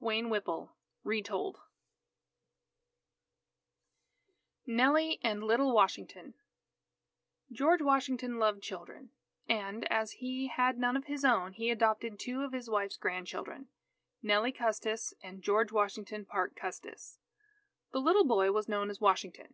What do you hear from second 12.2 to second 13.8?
of his wife's grandchildren,